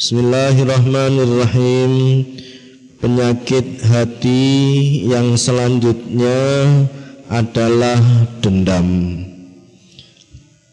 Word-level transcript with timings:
Bismillahirrahmanirrahim. 0.00 2.24
Penyakit 3.04 3.84
hati 3.84 4.40
yang 5.04 5.36
selanjutnya 5.36 6.40
adalah 7.28 8.00
dendam. 8.40 8.88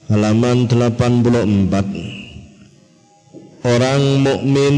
Halaman 0.07 0.71
84 0.71 3.67
Orang 3.67 4.23
mukmin 4.23 4.77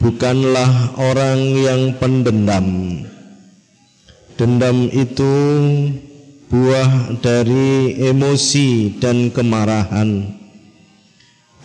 bukanlah 0.00 0.96
orang 0.96 1.60
yang 1.60 1.92
pendendam. 2.00 2.64
Dendam 4.40 4.88
itu 4.88 5.36
buah 6.48 7.20
dari 7.20 8.00
emosi 8.00 8.96
dan 8.96 9.28
kemarahan 9.28 10.24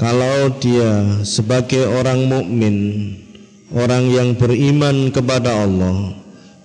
kalau 0.02 0.50
dia 0.58 1.22
sebagai 1.22 1.86
orang 1.86 2.26
mukmin, 2.26 2.78
orang 3.70 4.10
yang 4.10 4.34
beriman 4.34 5.14
kepada 5.14 5.62
Allah, 5.62 6.18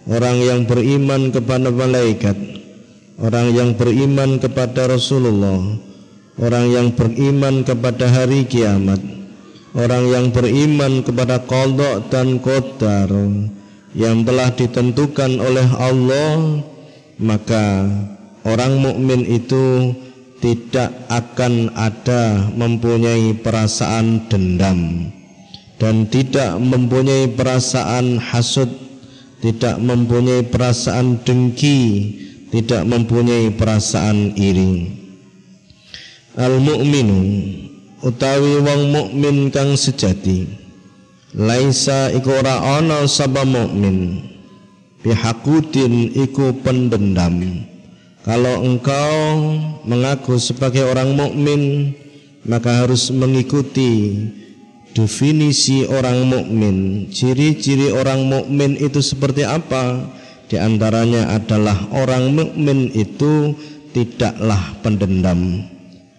orang 0.09 0.41
yang 0.41 0.61
beriman 0.65 1.29
kepada 1.29 1.69
malaikat, 1.69 2.33
orang 3.21 3.53
yang 3.53 3.77
beriman 3.77 4.41
kepada 4.41 4.89
Rasulullah, 4.89 5.61
orang 6.41 6.65
yang 6.73 6.89
beriman 6.97 7.61
kepada 7.61 8.09
hari 8.09 8.49
kiamat, 8.49 9.05
orang 9.77 10.09
yang 10.09 10.27
beriman 10.33 11.05
kepada 11.05 11.37
qada 11.45 12.09
dan 12.09 12.41
qadar 12.41 13.13
yang 13.93 14.25
telah 14.25 14.49
ditentukan 14.49 15.45
oleh 15.45 15.69
Allah, 15.77 16.65
maka 17.21 17.85
orang 18.49 18.81
mukmin 18.81 19.29
itu 19.29 19.93
tidak 20.47 20.95
akan 21.11 21.75
ada 21.75 22.55
mempunyai 22.55 23.35
perasaan 23.35 24.31
dendam 24.31 25.11
dan 25.75 26.07
tidak 26.07 26.55
mempunyai 26.63 27.35
perasaan 27.35 28.23
hasud, 28.23 28.71
tidak 29.43 29.83
mempunyai 29.83 30.47
perasaan 30.47 31.19
dengki, 31.27 32.15
tidak 32.55 32.87
mempunyai 32.87 33.51
perasaan 33.59 34.39
iri. 34.39 34.95
Al 36.39 36.63
mukminu 36.63 37.19
utawi 38.07 38.63
wong 38.63 38.83
mukmin 38.95 39.51
kang 39.51 39.75
sejati 39.75 40.47
laisa 41.35 42.15
iku 42.15 42.39
ora 42.39 42.79
ana 42.79 43.03
sapa 43.11 43.43
mukmin 43.43 44.23
bihakudin 45.03 46.13
iku 46.15 46.55
pendendam 46.61 47.67
kalau 48.27 48.67
engkau 48.67 49.55
mengaku 49.87 50.35
sebagai 50.43 50.83
orang 50.83 51.15
mukmin, 51.15 51.95
maka 52.43 52.83
harus 52.83 53.15
mengikuti 53.15 54.19
definisi 54.99 55.87
orang 55.87 56.27
mukmin. 56.27 57.07
Ciri-ciri 57.07 57.95
orang 57.95 58.27
mukmin 58.27 58.75
itu 58.83 58.99
seperti 58.99 59.47
apa? 59.47 60.11
Di 60.51 60.59
antaranya 60.59 61.39
adalah 61.39 61.87
orang 61.95 62.35
mukmin 62.35 62.91
itu 62.99 63.55
tidaklah 63.95 64.75
pendendam. 64.83 65.63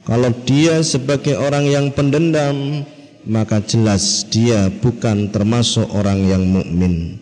Kalau 0.08 0.32
dia 0.48 0.80
sebagai 0.88 1.36
orang 1.36 1.68
yang 1.68 1.92
pendendam, 1.92 2.88
maka 3.28 3.60
jelas 3.60 4.24
dia 4.32 4.72
bukan 4.80 5.28
termasuk 5.28 5.84
orang 5.92 6.24
yang 6.24 6.48
mukmin. 6.48 7.20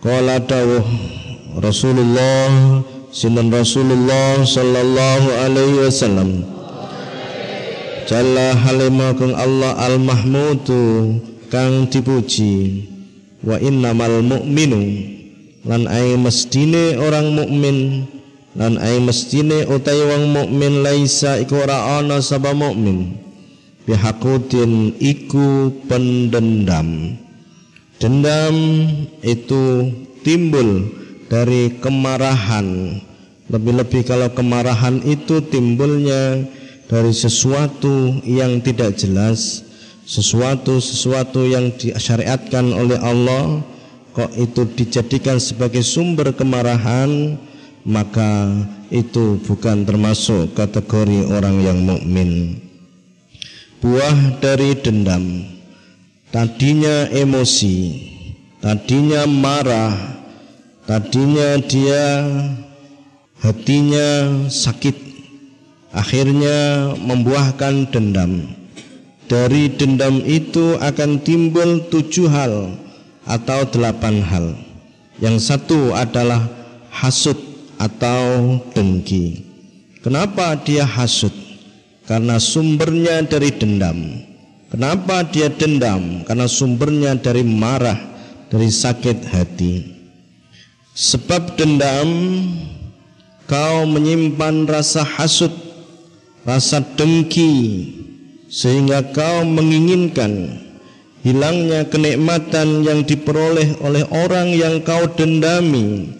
Qala 0.00 0.40
dawuh 0.40 0.88
Rasulullah 1.60 2.80
Sinan 3.10 3.50
Rasulullah 3.50 4.38
sallallahu 4.46 5.28
alaihi 5.42 5.82
wasallam. 5.82 6.46
Jalla 8.06 8.54
halima 8.54 9.10
kang 9.18 9.34
Allah 9.34 9.74
al 9.82 9.98
mahmudu 9.98 11.18
kang 11.50 11.90
dipuji. 11.90 12.86
Wa 13.42 13.58
innamal 13.58 14.22
mu'minu 14.22 14.82
lan 15.66 15.90
ai 15.90 16.14
mestine 16.22 16.94
orang 17.02 17.34
mukmin 17.34 18.06
lan 18.54 18.78
ai 18.78 19.02
mestine 19.02 19.66
utai 19.66 20.06
wong 20.06 20.30
mukmin 20.30 20.86
laisa 20.86 21.42
iku 21.42 21.66
ora 21.66 21.98
ana 21.98 22.22
sapa 22.22 22.54
mukmin. 22.54 23.18
Bihaqudin 23.90 24.94
iku 25.02 25.74
pendendam. 25.90 27.18
Dendam 27.98 28.54
itu 29.26 29.90
timbul 30.22 30.99
dari 31.30 31.78
kemarahan. 31.78 32.98
Lebih-lebih 33.46 34.02
kalau 34.04 34.28
kemarahan 34.34 34.98
itu 35.06 35.38
timbulnya 35.46 36.42
dari 36.90 37.14
sesuatu 37.14 38.18
yang 38.26 38.58
tidak 38.58 38.98
jelas 38.98 39.62
sesuatu 40.10 40.82
sesuatu 40.82 41.46
yang 41.46 41.70
disyariatkan 41.78 42.74
oleh 42.74 42.98
Allah 42.98 43.62
kok 44.10 44.34
itu 44.34 44.66
dijadikan 44.74 45.38
sebagai 45.38 45.86
sumber 45.86 46.34
kemarahan 46.34 47.38
maka 47.86 48.50
itu 48.90 49.38
bukan 49.46 49.86
termasuk 49.86 50.50
kategori 50.58 51.30
orang 51.30 51.62
yang 51.62 51.78
mukmin. 51.86 52.58
Buah 53.78 54.42
dari 54.42 54.74
dendam. 54.76 55.46
Tadinya 56.30 57.10
emosi 57.10 58.06
tadinya 58.62 59.26
marah 59.26 60.19
Tadinya 60.88 61.60
dia 61.60 62.24
hatinya 63.44 64.08
sakit. 64.48 64.96
Akhirnya 65.90 66.92
membuahkan 66.96 67.90
dendam. 67.90 68.46
Dari 69.26 69.70
dendam 69.74 70.22
itu 70.22 70.74
akan 70.78 71.22
timbul 71.22 71.86
tujuh 71.86 72.26
hal 72.26 72.74
Atau 73.26 73.62
delapan 73.70 74.24
hal. 74.24 74.46
Yang 75.20 75.52
satu 75.52 75.92
adalah 75.94 76.48
hasut 76.90 77.36
atau 77.76 78.58
dengki. 78.72 79.44
Kenapa 80.00 80.56
dia 80.58 80.88
hasut? 80.88 81.30
Karena 82.08 82.40
sumbernya 82.40 83.22
dari 83.22 83.52
dendam. 83.54 84.24
Kenapa 84.72 85.22
dia 85.28 85.52
dendam? 85.52 86.24
Karena 86.24 86.46
sumbernya 86.50 87.14
dari 87.18 87.42
marah 87.46 87.98
Dari 88.50 88.66
sakit 88.66 89.18
hati 89.30 89.99
Sebab 91.00 91.56
dendam 91.56 92.12
kau 93.48 93.88
menyimpan 93.88 94.68
rasa 94.68 95.00
hasut, 95.00 95.48
rasa 96.44 96.84
dengki 96.92 97.88
sehingga 98.52 99.08
kau 99.08 99.48
menginginkan 99.48 100.60
hilangnya 101.24 101.88
kenikmatan 101.88 102.84
yang 102.84 103.00
diperoleh 103.00 103.80
oleh 103.80 104.04
orang 104.12 104.52
yang 104.52 104.84
kau 104.84 105.08
dendami 105.16 106.12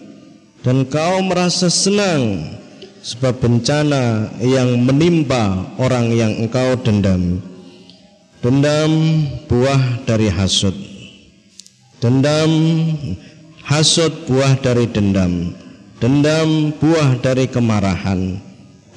dan 0.65 0.89
kau 0.89 1.21
merasa 1.29 1.69
senang 1.69 2.41
sebab 3.05 3.37
bencana 3.37 4.33
yang 4.41 4.81
menimpa 4.81 5.77
orang 5.77 6.09
yang 6.09 6.33
engkau 6.41 6.73
dendam. 6.81 7.37
Dendam 8.41 8.89
buah 9.45 10.01
dari 10.09 10.25
hasut. 10.25 10.73
Dendam 12.01 12.49
Hasud 13.71 14.27
buah 14.27 14.59
dari 14.59 14.83
dendam. 14.83 15.55
Dendam 16.03 16.75
buah 16.75 17.23
dari 17.23 17.47
kemarahan. 17.47 18.35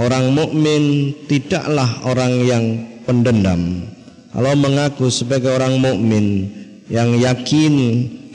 Orang 0.03 0.35
mukmin 0.35 1.15
tidaklah 1.31 2.03
orang 2.03 2.43
yang 2.43 2.65
pendendam. 3.07 3.87
Kalau 4.35 4.59
mengaku 4.59 5.15
sebagai 5.15 5.55
orang 5.55 5.79
mukmin 5.79 6.51
yang 6.91 7.15
yakin 7.15 7.75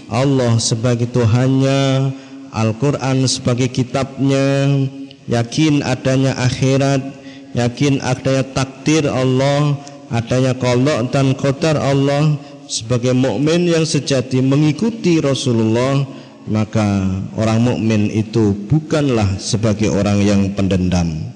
Allah 0.08 0.56
sebagai 0.64 1.12
Tuhannya, 1.12 2.16
Al-Quran 2.56 3.28
sebagai 3.28 3.68
kitabnya, 3.68 4.80
yakin 5.28 5.84
adanya 5.84 6.40
akhirat, 6.40 7.04
yakin 7.52 8.00
adanya 8.00 8.48
takdir 8.56 9.12
Allah, 9.12 9.76
adanya 10.08 10.56
kolok 10.56 11.04
dan 11.12 11.36
kotar 11.36 11.76
Allah, 11.76 12.40
sebagai 12.72 13.12
mukmin 13.12 13.68
yang 13.68 13.84
sejati 13.84 14.40
mengikuti 14.40 15.20
Rasulullah 15.20 16.19
maka 16.50 17.06
orang 17.38 17.62
mukmin 17.62 18.10
itu 18.10 18.58
bukanlah 18.66 19.38
sebagai 19.38 19.94
orang 19.94 20.20
yang 20.26 20.42
pendendam. 20.58 21.30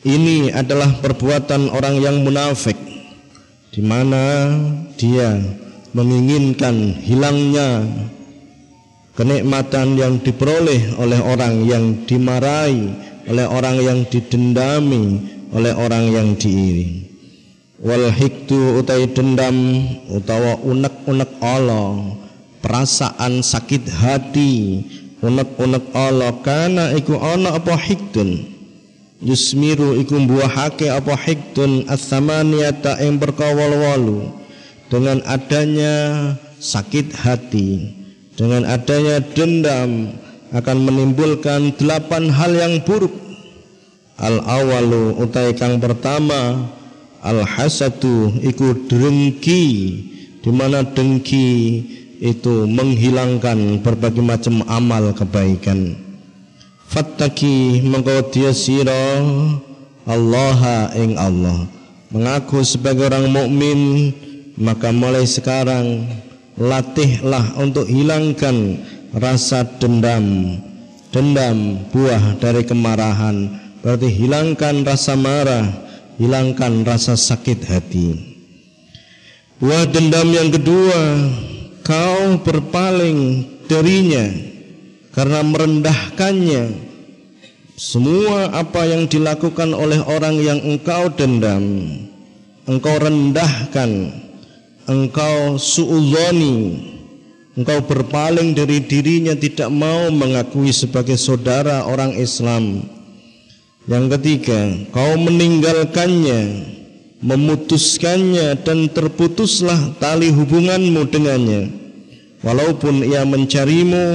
Ini 0.00 0.52
adalah 0.52 1.00
perbuatan 1.00 1.72
orang 1.72 2.00
yang 2.00 2.24
munafik 2.24 2.76
di 3.72 3.80
mana 3.84 4.52
dia 4.96 5.36
menginginkan 5.92 6.96
hilangnya 7.00 7.84
kenikmatan 9.16 10.00
yang 10.00 10.16
diperoleh 10.24 10.96
oleh 10.96 11.20
orang 11.20 11.68
yang 11.68 11.84
dimarahi, 12.08 12.88
oleh 13.28 13.46
orang 13.48 13.76
yang 13.84 13.98
didendami, 14.08 15.20
oleh 15.52 15.72
orang 15.76 16.04
yang 16.08 16.28
diiri. 16.38 17.10
Wal 17.80 18.12
hiktu 18.12 18.80
utai 18.80 19.08
dendam 19.08 19.56
utawa 20.12 20.56
unek-unek 20.60 21.32
Allah 21.40 22.20
perasaan 22.60 23.44
sakit 23.44 23.88
hati. 23.88 24.84
Unek-unek 25.20 25.92
Allah 25.92 26.32
kana 26.40 26.96
iku 26.96 27.20
ana 27.20 27.60
apa 27.60 27.76
hiktun 27.76 28.40
yusmiru 29.20 30.00
iku 30.00 30.16
buahake 30.24 30.88
apa 30.88 31.12
hiktun 31.12 31.84
as-samaniyata 31.92 32.96
ing 33.04 33.20
berkawal 33.20 33.68
walu 33.68 34.32
dengan 34.88 35.20
adanya 35.28 36.32
sakit 36.56 37.12
hati, 37.14 37.92
dengan 38.34 38.64
adanya 38.64 39.20
dendam 39.20 40.16
akan 40.50 40.76
menimbulkan 40.88 41.76
delapan 41.76 42.32
hal 42.32 42.52
yang 42.56 42.80
buruk. 42.82 43.12
Al 44.20 44.40
awalu 44.44 45.16
utai 45.20 45.56
kang 45.56 45.80
pertama. 45.80 46.68
Al 47.20 47.44
hasadu 47.44 48.32
iku 48.40 48.72
dengki 48.88 49.64
di 50.40 50.50
mana 50.50 50.80
dengki 50.80 51.48
itu 52.20 52.68
menghilangkan 52.68 53.80
berbagai 53.80 54.20
macam 54.20 54.60
amal 54.68 55.16
kebaikan. 55.16 55.96
Fattaki 56.86 57.80
mengkau 57.80 58.28
dia 58.28 58.52
siro 58.52 59.24
Allah 60.04 60.92
ing 60.94 61.16
Allah. 61.16 61.64
Mengaku 62.12 62.60
sebagai 62.60 63.08
orang 63.08 63.32
mukmin 63.32 63.80
maka 64.60 64.92
mulai 64.92 65.24
sekarang 65.24 66.04
latihlah 66.60 67.56
untuk 67.56 67.88
hilangkan 67.88 68.76
rasa 69.16 69.64
dendam 69.80 70.58
dendam 71.08 71.80
buah 71.88 72.36
dari 72.36 72.68
kemarahan. 72.68 73.48
Berarti 73.80 74.12
hilangkan 74.12 74.84
rasa 74.84 75.16
marah 75.16 75.64
hilangkan 76.20 76.84
rasa 76.84 77.16
sakit 77.16 77.64
hati. 77.64 78.12
Buah 79.56 79.88
dendam 79.88 80.28
yang 80.28 80.52
kedua 80.52 81.00
kau 81.90 82.38
berpaling 82.46 83.50
darinya 83.66 84.30
karena 85.10 85.42
merendahkannya. 85.42 86.86
Semua 87.74 88.52
apa 88.54 88.84
yang 88.84 89.08
dilakukan 89.08 89.72
oleh 89.72 89.98
orang 90.04 90.36
yang 90.36 90.60
engkau 90.60 91.08
dendam 91.16 91.88
engkau 92.68 92.92
rendahkan 93.00 94.12
engkau 94.84 95.56
su'udhani 95.56 96.76
engkau 97.56 97.80
berpaling 97.88 98.52
dari 98.52 98.84
dirinya 98.84 99.32
tidak 99.32 99.72
mau 99.72 100.12
mengakui 100.12 100.76
sebagai 100.76 101.16
saudara 101.16 101.88
orang 101.88 102.12
Islam. 102.20 102.84
Yang 103.88 104.20
ketiga 104.20 104.60
kau 104.92 105.16
meninggalkannya 105.16 106.68
memutuskannya 107.24 108.60
dan 108.60 108.92
terputuslah 108.92 109.96
tali 109.96 110.28
hubunganmu 110.28 111.08
dengannya 111.08 111.79
walaupun 112.40 113.04
ia 113.04 113.24
mencarimu 113.24 114.06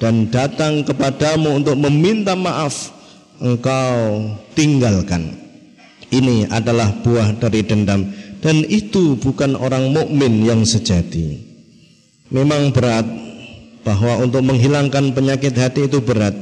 dan 0.00 0.30
datang 0.32 0.82
kepadamu 0.86 1.60
untuk 1.60 1.76
meminta 1.76 2.32
maaf 2.34 2.94
engkau 3.42 4.26
tinggalkan 4.56 5.40
ini 6.10 6.50
adalah 6.50 6.90
buah 7.06 7.38
dari 7.38 7.62
dendam 7.62 8.10
dan 8.42 8.64
itu 8.66 9.14
bukan 9.20 9.54
orang 9.54 9.92
mukmin 9.92 10.42
yang 10.42 10.64
sejati. 10.64 11.38
Memang 12.32 12.74
berat 12.74 13.06
bahwa 13.86 14.18
untuk 14.24 14.42
menghilangkan 14.42 15.12
penyakit 15.14 15.54
hati 15.54 15.86
itu 15.86 16.02
berat, 16.02 16.34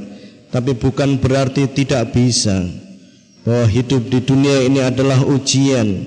tapi 0.48 0.72
bukan 0.72 1.20
berarti 1.20 1.66
tidak 1.68 2.14
bisa. 2.14 2.64
Bahwa 3.42 3.68
hidup 3.68 4.08
di 4.08 4.20
dunia 4.24 4.64
ini 4.64 4.80
adalah 4.84 5.20
ujian 5.24 6.04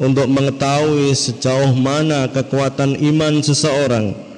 untuk 0.00 0.26
mengetahui 0.26 1.14
sejauh 1.14 1.74
mana 1.74 2.30
kekuatan 2.30 2.98
iman 2.98 3.42
seseorang. 3.42 4.29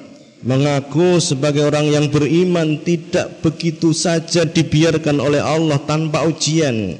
Mengaku 0.43 1.23
sebagai 1.23 1.63
orang 1.63 1.87
yang 1.87 2.05
beriman 2.11 2.83
tidak 2.83 3.39
begitu 3.39 3.95
saja 3.95 4.43
dibiarkan 4.43 5.23
oleh 5.23 5.39
Allah 5.39 5.79
tanpa 5.87 6.27
ujian. 6.27 6.99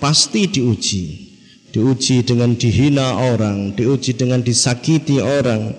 Pasti 0.00 0.48
diuji 0.48 1.30
diuji 1.70 2.26
dengan 2.26 2.58
dihina 2.58 3.14
orang, 3.30 3.72
diuji 3.78 4.18
dengan 4.18 4.42
disakiti 4.42 5.22
orang, 5.22 5.70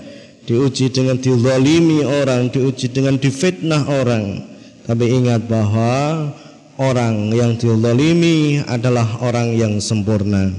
diuji 0.47 0.87
dengan 0.87 1.19
dizalimi 1.19 2.03
orang, 2.05 2.47
diuji 2.47 2.87
dengan 2.91 3.19
difitnah 3.19 3.83
orang. 3.91 4.47
Tapi 4.87 5.05
ingat 5.09 5.45
bahwa 5.45 6.31
orang 6.79 7.35
yang 7.35 7.59
dizalimi 7.59 8.63
adalah 8.65 9.19
orang 9.21 9.53
yang 9.53 9.77
sempurna 9.77 10.49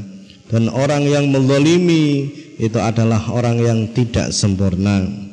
dan 0.53 0.69
orang 0.69 1.09
yang 1.09 1.33
menzalimi 1.33 2.29
itu 2.61 2.77
adalah 2.79 3.19
orang 3.33 3.57
yang 3.59 3.79
tidak 3.97 4.31
sempurna. 4.31 5.32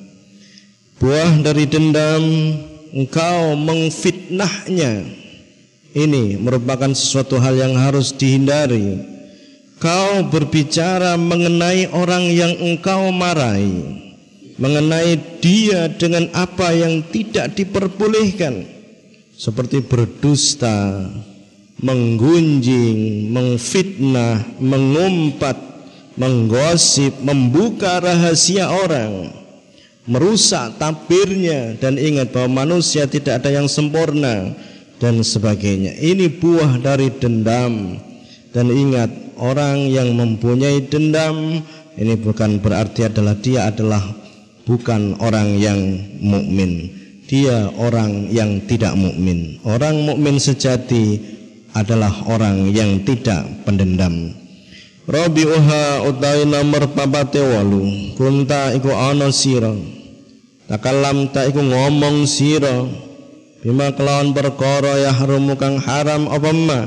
Buah 0.99 1.39
dari 1.39 1.63
dendam 1.63 2.23
engkau 2.91 3.55
mengfitnahnya. 3.55 5.07
Ini 5.89 6.37
merupakan 6.37 6.93
sesuatu 6.93 7.41
hal 7.41 7.57
yang 7.57 7.73
harus 7.73 8.13
dihindari 8.13 9.19
Kau 9.79 10.27
berbicara 10.27 11.15
mengenai 11.15 11.87
orang 11.95 12.27
yang 12.27 12.51
engkau 12.59 13.15
marahi, 13.15 13.79
mengenai 14.59 15.15
dia 15.39 15.87
dengan 15.87 16.27
apa 16.35 16.75
yang 16.75 16.99
tidak 17.15 17.55
diperbolehkan, 17.55 18.67
seperti 19.39 19.79
berdusta, 19.79 21.07
menggunjing, 21.79 23.31
mengfitnah, 23.31 24.59
mengumpat, 24.59 25.55
menggosip, 26.19 27.15
membuka 27.23 28.03
rahasia 28.03 28.67
orang, 28.67 29.31
merusak 30.09 30.81
tabirnya 30.81 31.77
dan 31.77 32.01
ingat 32.01 32.33
bahwa 32.33 32.65
manusia 32.65 33.05
tidak 33.05 33.45
ada 33.45 33.53
yang 33.53 33.69
sempurna 33.69 34.57
dan 34.97 35.21
sebagainya. 35.21 35.93
Ini 36.01 36.41
buah 36.41 36.81
dari 36.81 37.13
dendam 37.13 38.01
dan 38.49 38.67
ingat 38.73 39.13
orang 39.37 39.85
yang 39.87 40.17
mempunyai 40.17 40.89
dendam 40.89 41.61
ini 41.99 42.15
bukan 42.15 42.63
berarti 42.63 43.11
adalah 43.11 43.35
dia 43.37 43.67
adalah 43.67 43.99
bukan 44.63 45.19
orang 45.19 45.59
yang 45.59 45.99
mukmin. 46.23 46.95
Dia 47.27 47.69
orang 47.77 48.31
yang 48.31 48.63
tidak 48.65 48.95
mukmin. 48.95 49.59
Orang 49.67 50.07
mukmin 50.07 50.39
sejati 50.39 51.19
adalah 51.75 52.09
orang 52.25 52.71
yang 52.71 53.03
tidak 53.03 53.45
pendendam. 53.67 54.31
Rabi'uha 55.09 56.07
utawi 56.07 56.47
nomor 56.47 56.87
papate 56.93 57.41
walu 57.41 58.13
kunta 58.15 58.77
iku 58.77 58.93
ana 58.93 59.33
sira 59.33 59.73
takalam 60.69 61.33
ta 61.33 61.49
iku 61.49 61.65
ngomong 61.65 62.29
sira 62.29 62.85
bima 63.65 63.89
kelawan 63.97 64.31
perkara 64.31 65.01
yahrumu 65.01 65.57
kang 65.57 65.81
haram 65.81 66.29
apa 66.29 66.51
ma? 66.53 66.81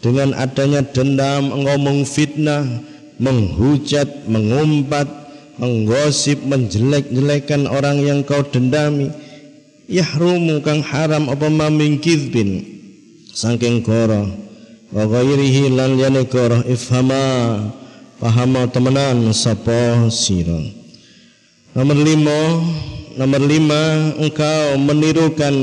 Dengan 0.00 0.32
adanya 0.32 0.80
dendam 0.80 1.52
engkau 1.52 1.76
mengfitnah 1.76 2.64
menghujat 3.20 4.24
mengumpat 4.28 5.08
menggosip 5.60 6.40
menjelek-jelekan 6.40 7.68
orang 7.68 8.00
yang 8.00 8.20
kau 8.24 8.40
dendami 8.40 9.12
yahrumu 9.84 10.64
kang 10.64 10.80
haram 10.80 11.28
apa 11.28 11.52
maming 11.52 12.00
kizbin 12.00 12.64
saking 13.36 13.84
goro 13.84 14.24
wa 14.88 15.04
ghairihi 15.04 15.68
lan 15.68 16.00
yane 16.00 16.24
goro 16.32 16.64
ifhama 16.64 17.68
pahama 18.16 18.68
temenan 18.68 19.32
sapa 19.36 20.08
sira. 20.08 20.60
Nomor 21.70 21.98
lima 22.02 22.66
nomor 23.18 23.42
lima 23.42 24.14
engkau 24.18 24.78
menirukan 24.78 25.54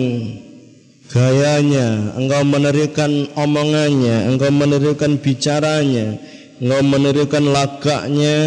gayanya, 1.08 2.16
engkau 2.20 2.44
menerikan 2.44 3.32
omongannya, 3.36 4.28
engkau 4.28 4.52
menerikan 4.52 5.16
bicaranya, 5.16 6.20
engkau 6.60 6.82
menerikan 6.84 7.44
lagaknya, 7.48 8.38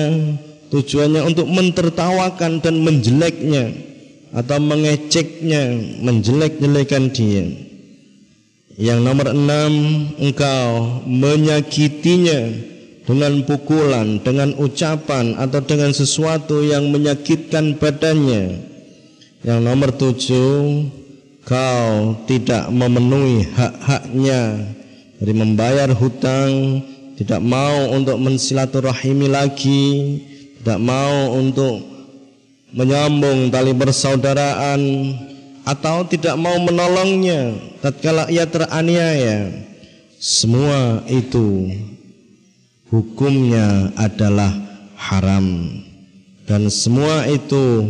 tujuannya 0.69 1.21
untuk 1.25 1.49
mentertawakan 1.49 2.61
dan 2.61 2.75
menjeleknya 2.85 3.73
atau 4.30 4.59
mengeceknya, 4.61 5.62
menjelek-jelekan 6.04 7.04
dia. 7.11 7.45
Yang 8.80 9.00
nomor 9.04 9.28
enam, 9.35 9.73
engkau 10.16 11.02
menyakitinya 11.04 12.71
dengan 13.04 13.42
pukulan, 13.42 14.23
dengan 14.23 14.54
ucapan 14.57 15.35
atau 15.37 15.61
dengan 15.66 15.90
sesuatu 15.90 16.62
yang 16.62 16.88
menyakitkan 16.88 17.76
badannya. 17.76 18.70
Yang 19.40 19.61
nomor 19.64 19.90
tujuh, 19.97 20.56
kau 21.49 22.12
tidak 22.28 22.68
memenuhi 22.68 23.49
hak-haknya 23.56 24.68
dari 25.16 25.32
membayar 25.32 25.88
hutang, 25.97 26.85
tidak 27.16 27.40
mau 27.40 27.88
untuk 27.97 28.20
mensilaturahimi 28.20 29.32
lagi, 29.32 30.20
tidak 30.61 30.76
mau 30.76 31.32
untuk 31.40 31.80
menyambung 32.76 33.49
tali 33.49 33.73
persaudaraan 33.73 34.80
atau 35.64 36.04
tidak 36.04 36.37
mau 36.37 36.61
menolongnya 36.61 37.56
tatkala 37.80 38.28
ia 38.28 38.44
teraniaya. 38.44 39.56
Semua 40.20 41.00
itu 41.09 41.73
hukumnya 42.92 43.88
adalah 43.97 44.52
haram 45.00 45.80
dan 46.44 46.68
semua 46.68 47.25
itu 47.25 47.88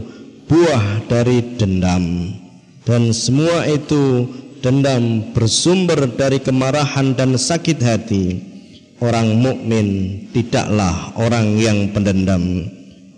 buah 0.50 1.06
dari 1.06 1.54
dendam. 1.54 2.34
Dan 2.82 3.14
semua 3.14 3.70
itu 3.70 4.26
dendam 4.58 5.30
bersumber 5.30 6.10
dari 6.10 6.42
kemarahan 6.42 7.14
dan 7.14 7.38
sakit 7.38 7.78
hati. 7.78 8.42
Orang 8.98 9.38
mukmin 9.38 10.18
tidaklah 10.34 11.14
orang 11.14 11.54
yang 11.54 11.94
pendendam. 11.94 12.66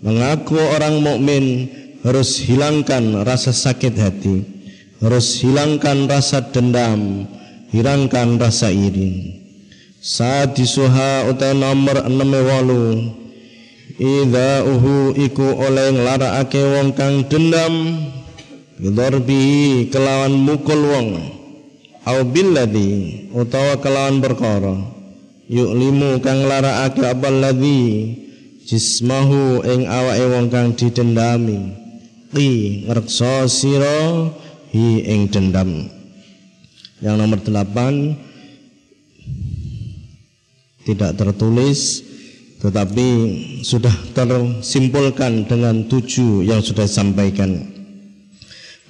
Mengaku 0.05 0.61
orang 0.61 1.01
mukmin 1.01 1.67
harus 2.05 2.37
hilangkan 2.37 3.25
rasa 3.25 3.49
sakit 3.49 3.97
hati. 3.97 4.45
Harus 5.01 5.41
hilangkan 5.41 6.05
rasa 6.05 6.45
dendam. 6.53 7.25
Hilangkan 7.73 8.37
rasa 8.37 8.69
iri. 8.69 9.41
Saat 9.97 10.53
disuha 10.53 11.25
utai 11.33 11.57
nomor 11.57 12.05
68 12.05 12.13
Ida 12.13 13.22
uhu 14.03 15.15
iku 15.15 15.47
oleh 15.63 15.95
nglarakake 15.95 16.59
wong 16.59 16.91
kang 16.91 17.23
dendam. 17.31 18.03
Bidorbi 18.75 19.87
kelawan 19.87 20.35
mukul 20.35 20.81
wong. 20.91 21.07
Au 22.03 22.19
billadhi 22.27 23.31
utawa 23.31 23.79
kelawan 23.79 24.19
perkara. 24.19 24.75
Yuklimu 25.47 26.19
kang 26.19 26.43
larakake 26.47 27.03
abal 27.07 27.39
ladhi 27.39 28.19
Jismahu 28.63 29.59
ing 29.67 29.87
awake 29.87 30.25
wong 30.31 30.47
kang 30.47 30.71
didendami. 30.75 31.75
Qi 32.31 32.83
ngrekso 32.87 33.47
sira 33.47 34.31
hi 34.71 35.03
ing 35.03 35.31
dendam. 35.31 35.91
Yang 37.03 37.15
nomor 37.19 37.39
delapan 37.43 38.15
tidak 40.87 41.15
tertulis 41.19 42.12
tetapi 42.63 43.07
sudah 43.59 43.91
tersimpulkan 44.15 45.43
dengan 45.43 45.83
tujuh 45.83 46.47
yang 46.47 46.63
sudah 46.63 46.87
disampaikan. 46.87 47.59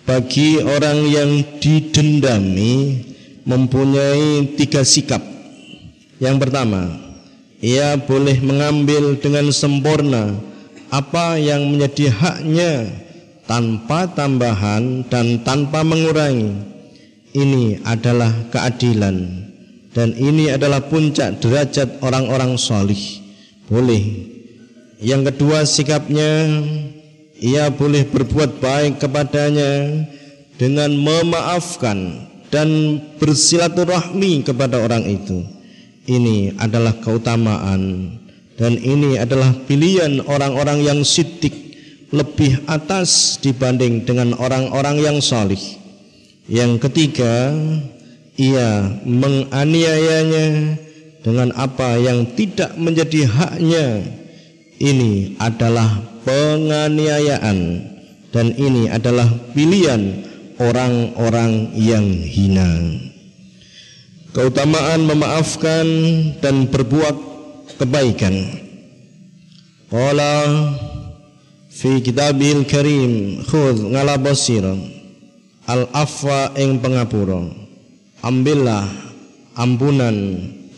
Bagi 0.06 0.62
orang 0.62 1.10
yang 1.10 1.32
didendami 1.58 3.01
mempunyai 3.50 4.53
tiga 4.53 4.86
sikap. 4.86 5.25
Yang 6.22 6.38
pertama 6.38 7.01
ia 7.65 7.98
boleh 7.98 8.38
mengambil 8.46 9.18
dengan 9.18 9.50
sempurna 9.50 10.38
apa 10.94 11.42
yang 11.42 11.74
menjadi 11.74 12.13
haknya 12.13 12.74
tanpa 13.50 14.06
tambahan 14.13 15.01
dan 15.10 15.42
tanpa 15.42 15.82
mengurangi. 15.82 16.53
Ini 17.34 17.82
adalah 17.82 18.30
keadilan 18.53 19.50
dan 19.98 20.13
ini 20.13 20.53
adalah 20.53 20.86
puncak 20.86 21.42
derajat 21.42 21.98
orang-orang 22.06 22.53
solih 22.62 23.23
boleh. 23.67 24.32
Yang 25.03 25.34
kedua 25.34 25.67
sikapnya 25.67 26.63
ia 27.39 27.67
boleh 27.72 28.08
berbuat 28.08 28.63
baik 28.63 29.03
kepadanya 29.03 30.03
dengan 30.55 30.96
memaafkan 30.96 32.29
dan 32.48 33.00
bersilaturahmi 33.20 34.48
kepada 34.48 34.79
orang 34.79 35.03
itu. 35.08 35.43
Ini 36.08 36.60
adalah 36.60 37.00
keutamaan 37.00 38.15
dan 38.60 38.75
ini 38.79 39.17
adalah 39.20 39.55
pilihan 39.67 40.24
orang-orang 40.27 40.84
yang 40.84 41.00
sidik 41.03 41.55
lebih 42.13 42.62
atas 42.70 43.41
dibanding 43.41 44.05
dengan 44.05 44.38
orang-orang 44.38 45.01
yang 45.01 45.17
solih 45.17 45.60
yang 46.51 46.75
ketiga 46.75 47.55
ia 48.36 49.00
menganiayanya 49.08 50.75
dengan 51.24 51.56
apa 51.56 51.96
yang 51.98 52.27
tidak 52.36 52.75
menjadi 52.75 53.25
haknya 53.25 54.03
ini 54.77 55.39
adalah 55.39 56.03
penganiayaan 56.27 57.60
dan 58.36 58.51
ini 58.60 58.92
adalah 58.92 59.32
pilihan 59.56 60.27
orang-orang 60.60 61.72
yang 61.80 62.03
hina. 62.03 63.00
Keutamaan 64.34 65.06
memaafkan 65.08 65.86
dan 66.42 66.68
berbuat 66.68 67.15
kebaikan. 67.77 68.34
Qala 69.94 70.36
fi 71.70 72.01
kitabil 72.01 72.65
karim 72.65 73.46
khudh 73.46 73.94
ngala 73.94 74.18
al 75.70 75.82
afwa 75.94 76.50
ing 76.58 76.82
pengapura. 76.82 77.46
Ambillah 78.25 78.89
ampunan 79.53 80.18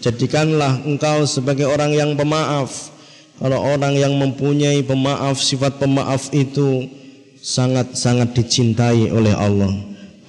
jadikanlah 0.06 0.86
engkau 0.86 1.26
sebagai 1.26 1.66
orang 1.66 1.90
yang 1.98 2.14
pemaaf. 2.14 2.94
Kalau 3.42 3.58
orang 3.58 3.98
yang 3.98 4.14
mempunyai 4.16 4.86
pemaaf 4.86 5.42
sifat 5.42 5.82
pemaaf 5.82 6.30
itu 6.32 6.86
sangat-sangat 7.42 8.38
dicintai 8.38 9.10
oleh 9.10 9.34
Allah. 9.34 9.74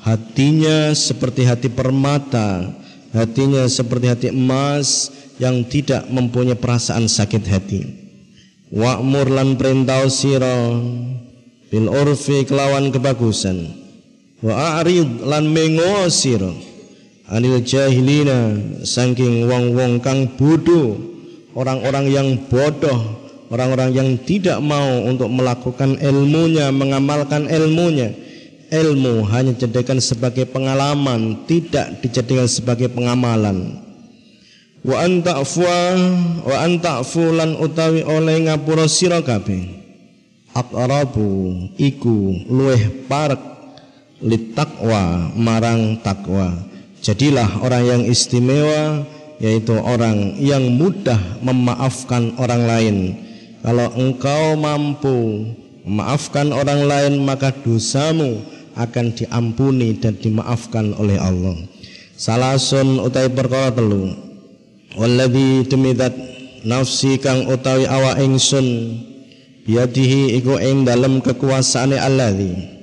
Hatinya 0.00 0.96
seperti 0.96 1.44
hati 1.44 1.68
permata 1.68 2.72
hatinya 3.16 3.64
seperti 3.64 4.06
hati 4.06 4.26
emas 4.28 5.12
yang 5.40 5.64
tidak 5.64 6.04
mempunyai 6.08 6.56
perasaan 6.56 7.08
sakit 7.08 7.44
hati. 7.48 7.80
Wa'mur 8.72 9.30
lan 9.30 9.54
perintah 9.54 10.04
sira 10.10 10.74
bil 11.70 11.86
urfi 11.86 12.42
kelawan 12.48 12.90
kebagusan. 12.90 13.86
Wa 14.42 14.80
a'rid 14.80 15.24
lan 15.24 15.48
mengo 15.48 16.10
sira 16.12 16.50
anil 17.30 17.58
jahilina 17.62 18.54
saking 18.86 19.50
wong-wong 19.50 19.98
kang 19.98 20.30
bodoh 20.38 20.94
orang-orang 21.56 22.06
yang 22.10 22.28
bodoh 22.46 23.26
orang-orang 23.50 23.90
yang 23.94 24.08
tidak 24.22 24.58
mau 24.62 25.06
untuk 25.06 25.30
melakukan 25.30 25.98
ilmunya 26.02 26.70
mengamalkan 26.74 27.46
ilmunya. 27.46 28.12
Ilmu 28.66 29.22
hanya 29.30 29.54
dijadikan 29.54 30.02
sebagai 30.02 30.42
pengalaman 30.50 31.46
tidak 31.46 32.02
dijadikan 32.02 32.50
sebagai 32.50 32.90
pengamalan. 32.90 33.78
Wa 34.82 35.06
anta 35.06 35.38
afwa 35.38 35.94
wa 36.42 36.56
anta 36.58 37.06
fulan 37.06 37.54
utawi 37.62 38.02
oleh 38.02 38.50
ngapura 38.50 38.90
sira 38.90 39.22
kabeh. 39.22 39.70
Aqrabu 40.50 41.54
iku 41.78 42.42
luweh 42.50 43.06
parek 43.06 43.38
litakwa 44.18 45.30
marang 45.38 46.02
takwa 46.02 46.50
Jadilah 47.04 47.62
orang 47.62 47.84
yang 47.84 48.02
istimewa 48.08 49.04
yaitu 49.36 49.76
orang 49.76 50.40
yang 50.40 50.64
mudah 50.72 51.18
memaafkan 51.44 52.32
orang 52.40 52.62
lain. 52.64 52.96
Kalau 53.60 53.88
engkau 53.98 54.56
mampu 54.56 55.16
memaafkan 55.84 56.50
orang 56.50 56.88
lain 56.88 57.14
maka 57.22 57.52
dosamu 57.52 58.40
akan 58.76 59.12
diampuni 59.16 59.96
dan 59.96 60.16
dimaafkan 60.16 60.96
oleh 60.96 61.16
Allah. 61.20 61.56
Salasun 62.16 63.00
utai 63.00 63.28
perkara 63.28 63.72
telu. 63.72 64.12
Walladzi 64.96 65.68
tumidat 65.68 66.16
nafsi 66.64 67.20
kang 67.20 67.44
utawi 67.44 67.84
awa 67.84 68.16
ingsun 68.16 68.96
biadihi 69.68 70.40
iku 70.40 70.56
ing 70.56 70.88
dalem 70.88 71.20
kekuasaane 71.20 72.00
Alladzi 72.00 72.75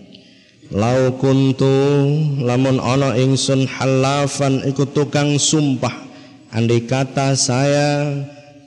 Lau 0.74 1.14
kuntu 1.22 1.70
lamun 2.42 2.82
ana 2.82 3.14
ingsun 3.14 3.70
halafan 3.70 4.66
iku 4.66 4.90
tukang 4.90 5.38
sumpah. 5.38 5.94
Andai 6.50 6.90
kata 6.90 7.38
saya 7.38 8.10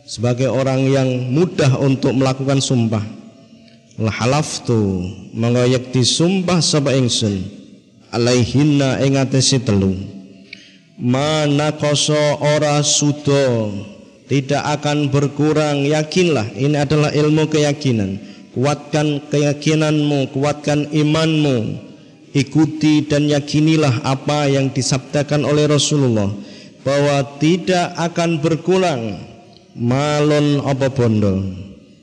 sebagai 0.06 0.46
orang 0.46 0.86
yang 0.86 1.34
mudah 1.34 1.74
untuk 1.82 2.14
melakukan 2.14 2.62
sumpah. 2.62 3.02
La 3.98 4.14
halaftu 4.14 5.02
mengoyak 5.34 5.90
disumpah 5.90 6.62
sapa 6.62 6.94
ingsun. 6.94 7.42
Alaihinna 8.14 9.02
ing 9.02 9.18
atase 9.18 9.58
telu. 9.58 9.98
Mana 11.02 11.74
koso 11.74 12.38
ora 12.38 12.86
sudo 12.86 13.74
tidak 14.30 14.62
akan 14.78 15.10
berkurang. 15.10 15.82
Yakinlah 15.82 16.54
ini 16.54 16.78
adalah 16.78 17.10
ilmu 17.10 17.50
keyakinan. 17.50 18.22
Kuatkan 18.54 19.26
keyakinanmu 19.26 20.30
kuatkan 20.30 20.86
imanmu 20.94 21.85
ikuti 22.36 23.08
dan 23.08 23.24
yakinilah 23.24 24.04
apa 24.04 24.52
yang 24.52 24.68
disabdakan 24.68 25.48
oleh 25.48 25.64
Rasulullah 25.64 26.28
bahwa 26.84 27.24
tidak 27.40 27.96
akan 27.96 28.44
berkurang 28.44 29.16
malon 29.72 30.60
apa 30.68 30.92
bondo. 30.92 31.40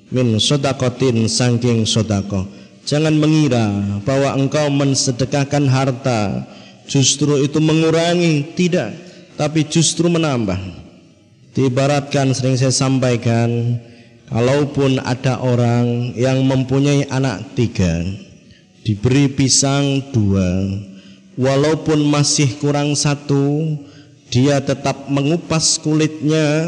Min 0.10 0.38
sodakotin 0.42 1.30
sangking 1.30 1.86
sodako. 1.86 2.50
Jangan 2.84 3.16
mengira 3.16 3.70
bahwa 4.04 4.34
engkau 4.36 4.70
mensedekahkan 4.74 5.70
harta. 5.70 6.50
Justru 6.84 7.40
itu 7.40 7.64
mengurangi 7.64 8.54
tidak 8.60 8.92
tapi 9.40 9.64
justru 9.66 10.12
menambah. 10.12 10.60
Diibaratkan 11.56 12.36
sering 12.36 12.60
saya 12.60 12.76
sampaikan 12.76 13.80
kalaupun 14.28 15.00
ada 15.00 15.40
orang 15.40 16.12
yang 16.18 16.44
mempunyai 16.44 17.08
anak 17.08 17.56
tiga 17.56 18.04
diberi 18.84 19.32
pisang 19.32 20.12
dua 20.12 20.68
walaupun 21.40 22.04
masih 22.08 22.52
kurang 22.60 22.94
satu 23.00 23.80
dia 24.28 24.60
tetap 24.60 25.08
mengupas 25.08 25.80
kulitnya 25.80 26.68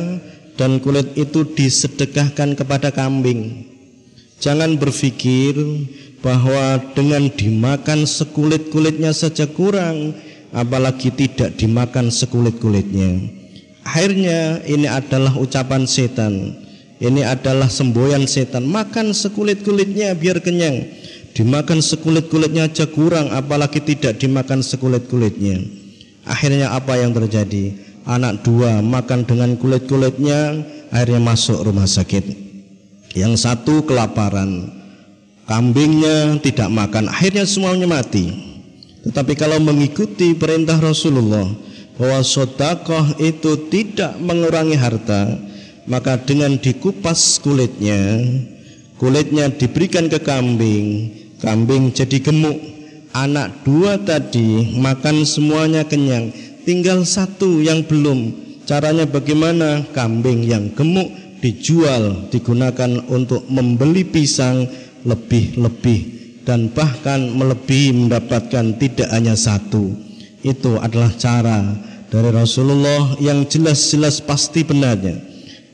dan 0.56 0.80
kulit 0.80 1.12
itu 1.20 1.44
disedekahkan 1.44 2.56
kepada 2.56 2.90
kambing 2.96 3.68
jangan 4.40 4.80
berpikir 4.80 5.60
bahwa 6.24 6.80
dengan 6.96 7.28
dimakan 7.28 8.08
sekulit-kulitnya 8.08 9.12
saja 9.12 9.46
kurang 9.46 10.16
apalagi 10.56 11.12
tidak 11.12 11.60
dimakan 11.60 12.08
sekulit-kulitnya 12.08 13.28
akhirnya 13.84 14.64
ini 14.64 14.88
adalah 14.88 15.36
ucapan 15.36 15.84
setan 15.84 16.66
Ini 16.96 17.28
adalah 17.28 17.68
semboyan 17.68 18.24
setan. 18.24 18.64
Makan 18.72 19.12
sekulit-kulitnya 19.12 20.16
biar 20.16 20.40
kenyang. 20.40 20.88
Dimakan 21.36 21.84
sekulit-kulitnya 21.84 22.72
aja 22.72 22.88
kurang, 22.88 23.28
apalagi 23.36 23.84
tidak 23.84 24.24
dimakan 24.24 24.64
sekulit-kulitnya. 24.64 25.60
Akhirnya 26.24 26.72
apa 26.72 26.96
yang 26.96 27.12
terjadi? 27.12 27.76
Anak 28.08 28.48
dua 28.48 28.80
makan 28.80 29.28
dengan 29.28 29.60
kulit-kulitnya, 29.60 30.64
akhirnya 30.96 31.20
masuk 31.20 31.60
rumah 31.60 31.92
sakit. 31.92 32.24
Yang 33.20 33.44
satu 33.44 33.84
kelaparan, 33.84 34.72
kambingnya 35.44 36.40
tidak 36.40 36.72
makan, 36.72 37.12
akhirnya 37.12 37.44
semuanya 37.44 37.92
mati. 37.92 38.32
Tetapi 39.04 39.36
kalau 39.36 39.60
mengikuti 39.60 40.32
perintah 40.40 40.80
Rasulullah 40.80 41.52
bahwa 42.00 42.24
sodakoh 42.24 43.20
itu 43.20 43.68
tidak 43.68 44.16
mengurangi 44.24 44.80
harta, 44.80 45.36
maka 45.84 46.16
dengan 46.16 46.56
dikupas 46.56 47.44
kulitnya, 47.44 48.24
kulitnya 48.96 49.52
diberikan 49.52 50.08
ke 50.08 50.18
kambing, 50.24 51.12
kambing 51.46 51.94
jadi 51.94 52.18
gemuk. 52.18 52.58
Anak 53.14 53.64
dua 53.64 53.96
tadi 54.02 54.76
makan 54.76 55.24
semuanya 55.24 55.86
kenyang, 55.86 56.34
tinggal 56.66 57.06
satu 57.06 57.62
yang 57.62 57.86
belum. 57.86 58.34
Caranya 58.66 59.06
bagaimana? 59.06 59.86
Kambing 59.94 60.44
yang 60.44 60.74
gemuk 60.74 61.08
dijual, 61.40 62.28
digunakan 62.34 63.06
untuk 63.08 63.46
membeli 63.48 64.04
pisang 64.04 64.66
lebih-lebih 65.06 66.00
dan 66.44 66.74
bahkan 66.74 67.30
melebihi 67.38 67.94
mendapatkan 67.94 68.76
tidak 68.82 69.08
hanya 69.14 69.38
satu. 69.38 69.94
Itu 70.42 70.82
adalah 70.82 71.14
cara 71.16 71.62
dari 72.10 72.34
Rasulullah 72.34 73.16
yang 73.22 73.46
jelas-jelas 73.46 74.20
pasti 74.26 74.66
benarnya. 74.66 75.22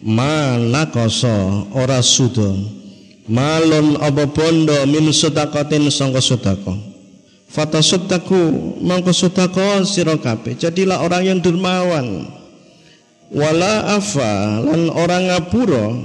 Mana 0.03 0.89
koso 0.93 1.71
ora 1.73 2.03
sudo 2.03 2.80
malon 3.29 3.97
apa 3.99 4.25
bondo 4.29 4.77
min 4.89 5.11
sedekatin 5.13 5.89
sangka 5.93 6.21
sedekah. 6.21 6.77
Fata 7.51 7.83
sedaku 7.83 8.79
mangko 8.79 9.11
sedekah 9.11 9.83
sira. 9.83 10.15
Jadilah 10.55 11.03
orang 11.03 11.23
yang 11.27 11.39
dermawan 11.43 12.39
wala 13.31 13.95
afa 13.95 14.59
lan 14.59 14.91
orang 14.91 15.31
ngapura 15.31 15.95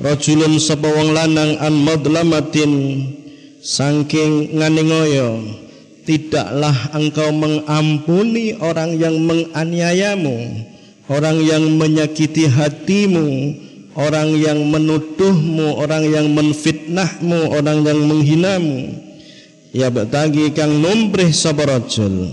rajulun 0.00 0.56
sapa 0.56 0.88
wong 0.88 1.12
lanang 1.12 1.60
an 1.60 1.76
madlamatin 1.84 3.04
saking 3.60 4.56
nganingoyo 4.56 5.44
tidaklah 6.08 6.72
engkau 6.96 7.36
mengampuni 7.36 8.56
orang 8.64 8.96
yang 8.96 9.20
menganiayamu 9.28 10.64
orang 11.12 11.36
yang 11.44 11.68
menyakiti 11.76 12.48
hatimu 12.48 13.52
orang 13.98 14.38
yang 14.38 14.62
menuduhmu 14.70 15.74
orang 15.74 16.06
yang 16.06 16.30
menfitnahmu 16.30 17.50
orang 17.50 17.82
yang 17.82 17.98
menghinamu. 18.06 18.94
Ya 19.74 19.90
betagi 19.90 20.54
kang 20.54 20.78
numbrih 20.78 21.34
sapa 21.34 21.66
rajul. 21.66 22.30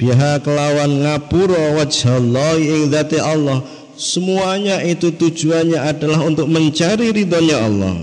Biha 0.00 0.40
kelawan 0.40 1.04
ngapura 1.04 1.76
wajah 1.76 2.16
Allah 2.16 2.56
ing 2.58 2.88
dzati 2.88 3.20
Allah. 3.20 3.60
Semuanya 3.96 4.84
itu 4.84 5.08
tujuannya 5.08 5.80
adalah 5.80 6.20
untuk 6.24 6.48
mencari 6.48 7.12
ridhonya 7.12 7.56
Allah. 7.60 7.96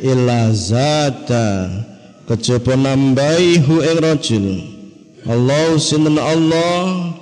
Illa 0.00 0.52
zata. 0.52 1.68
Kejaba 2.24 2.78
nambahi 2.78 3.58
hu 3.58 3.74
ing 3.82 3.98
rajul. 4.00 4.46
Allah 5.28 5.76
sinten 5.76 6.16
Allah 6.16 7.12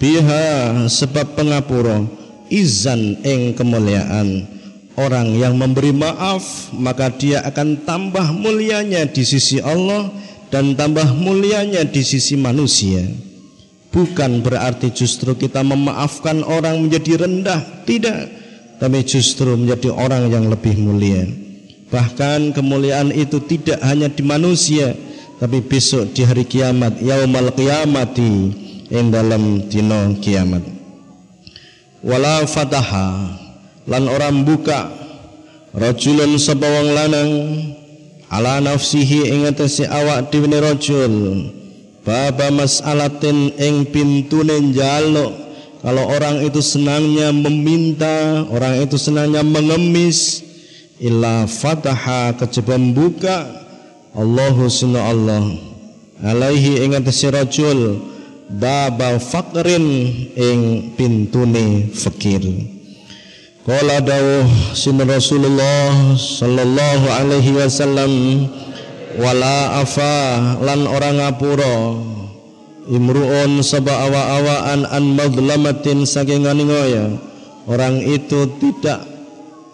biha 0.00 0.88
sebab 0.88 1.36
pengapura 1.36 2.21
izan 2.52 3.16
ing 3.24 3.56
kemuliaan. 3.56 4.44
Orang 4.92 5.32
yang 5.40 5.56
memberi 5.56 5.88
maaf 5.88 6.68
maka 6.76 7.08
dia 7.08 7.40
akan 7.48 7.80
tambah 7.88 8.28
mulianya 8.36 9.08
di 9.08 9.24
sisi 9.24 9.56
Allah 9.56 10.12
dan 10.52 10.76
tambah 10.76 11.16
mulianya 11.16 11.88
di 11.88 12.04
sisi 12.04 12.36
manusia. 12.36 13.00
Bukan 13.88 14.44
berarti 14.44 14.92
justru 14.92 15.32
kita 15.32 15.64
memaafkan 15.64 16.44
orang 16.44 16.76
menjadi 16.84 17.24
rendah 17.24 17.88
tidak. 17.88 18.28
Tapi 18.76 19.00
justru 19.08 19.56
menjadi 19.56 19.88
orang 19.94 20.28
yang 20.28 20.52
lebih 20.52 20.76
mulia. 20.76 21.24
Bahkan 21.88 22.52
kemuliaan 22.52 23.16
itu 23.16 23.40
tidak 23.48 23.80
hanya 23.80 24.12
di 24.12 24.20
manusia 24.20 24.92
tapi 25.40 25.58
besok 25.58 26.14
di 26.14 26.22
hari 26.22 26.46
kiamat 26.46 27.02
yaumal 27.02 27.50
qiyamati 27.52 28.54
yang 28.92 29.10
dalam 29.10 29.66
dino 29.66 30.14
kiamat 30.22 30.81
wala 32.02 32.44
fataha. 32.44 33.38
Lan 33.86 34.04
orang 34.06 34.46
buka. 34.46 34.90
Rajulun 35.74 36.36
sabawang 36.38 36.90
lanang. 36.94 37.30
Ala 38.28 38.60
nafsihi 38.62 39.30
ing 39.30 39.40
awak 39.88 40.30
dhewe 40.30 40.58
rajul. 40.58 41.14
Baba 42.02 42.50
mas'alatin 42.50 43.54
ing 43.56 43.86
pintune 43.88 44.58
njaluk. 44.70 45.32
Kalau 45.82 46.06
orang 46.14 46.46
itu 46.46 46.62
senangnya 46.62 47.34
meminta, 47.34 48.46
orang 48.46 48.86
itu 48.86 48.94
senangnya 48.94 49.42
mengemis, 49.42 50.46
illa 51.02 51.50
fataha 51.50 52.38
kejaba 52.38 52.78
buka. 52.78 53.50
Allahu 54.14 54.70
sunna 54.70 55.10
Allah. 55.10 55.42
Alaihi 56.22 56.86
ing 56.86 56.94
atase 56.94 57.26
rajul 57.34 58.11
baba 58.52 59.16
faqrin 59.16 59.84
ing 60.36 60.92
pintune 60.92 61.88
fakir. 61.96 62.44
Kala 63.62 64.02
dawuh 64.02 64.74
sinna 64.74 65.06
Rasulullah 65.06 66.18
sallallahu 66.18 67.06
alaihi 67.08 67.56
wasallam 67.56 68.12
wala 69.16 69.80
afa 69.80 70.58
lan 70.60 70.84
orang 70.84 71.22
ngapura. 71.22 71.76
Imruun 72.90 73.62
saba 73.62 73.94
awa-awaan 74.10 74.90
an 74.90 75.14
madlamatin 75.14 76.02
saking 76.02 76.42
ngoya 76.42 77.14
orang 77.70 78.02
itu 78.02 78.50
tidak 78.58 79.06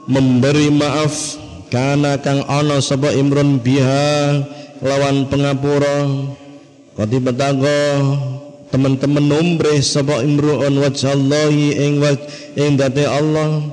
memberi 0.04 0.68
maaf 0.68 1.40
karena 1.72 2.20
kang 2.20 2.44
ana 2.44 2.84
saba 2.84 3.08
imrun 3.16 3.56
biha 3.64 4.44
lawan 4.84 5.24
pengapura. 5.32 6.28
Kati 7.00 7.16
betago 7.22 7.80
teman-teman 8.68 9.24
nombre 9.24 9.80
saba 9.80 10.20
imruun 10.20 10.80
wajallahi 10.80 11.76
ing 11.76 12.00
ing 12.56 12.76
date 12.76 13.04
Allah. 13.08 13.64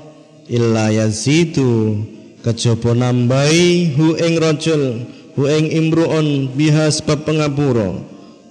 Illa 0.45 0.93
yazidu. 0.93 2.05
Kejaba 2.45 2.93
nambahi? 2.93 3.97
Hu 3.97 4.13
ing 4.21 4.37
rajul 4.37 5.09
hu 5.33 5.49
ing 5.49 5.65
imruun 5.73 6.53
biha 6.53 6.87
sebab 6.93 7.25
pengapura. 7.25 7.97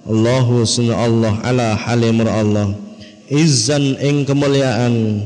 Allahu 0.05 0.67
sunna 0.67 0.99
Allah 1.01 1.33
ala 1.41 1.73
halimur 1.73 2.29
Allah 2.29 2.75
izzan 3.31 3.97
ing 3.97 4.27
kemuliaan. 4.27 5.25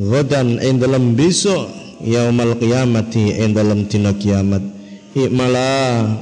Godan 0.00 0.60
ing 0.60 0.80
dalam 0.80 1.16
besok. 1.16 1.68
Yaumal 2.00 2.56
qiyamati 2.56 3.36
ing 3.36 3.52
dalam 3.52 3.84
dina 3.84 4.16
kiamat. 4.16 4.64
Ikmala 5.12 6.16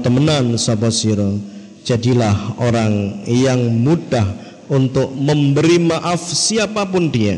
temenan 0.00 0.54
sapa 0.56 0.88
sira 0.88 1.53
jadilah 1.84 2.56
orang 2.58 3.22
yang 3.28 3.60
mudah 3.84 4.24
untuk 4.72 5.12
memberi 5.12 5.76
maaf 5.76 6.24
siapa 6.24 6.88
pun 6.88 7.12
dia 7.12 7.36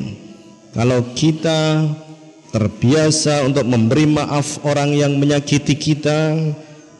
kalau 0.70 1.02
kita 1.18 1.90
terbiasa 2.54 3.44
untuk 3.44 3.66
memberi 3.66 4.06
maaf 4.06 4.62
orang 4.62 4.94
yang 4.94 5.18
menyakiti 5.18 5.74
kita 5.74 6.38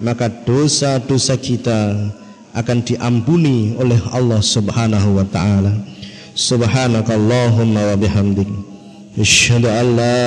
maka 0.02 0.28
dosa-dosa 0.28 1.40
kita 1.40 2.12
akan 2.56 2.78
diampuni 2.84 3.76
oleh 3.76 4.00
Allah 4.12 4.40
Subhanahu 4.40 5.20
wa 5.20 5.26
taala. 5.28 5.72
Subhanakallahumma 6.36 7.92
wa 7.92 7.96
bihamdik 7.96 8.48
asyhadu 9.16 9.68
an 9.68 9.86
la 9.96 10.20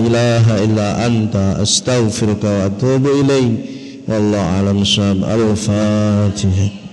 ilaha 0.00 0.54
illa 0.64 0.88
anta 1.04 1.60
astaghfiruka 1.60 2.48
wa 2.48 2.62
atubu 2.68 3.08
ilaik. 3.24 3.52
والله 4.08 4.40
أعلم 4.40 4.82
السلام 4.82 5.24
الفاتحة. 5.50 6.85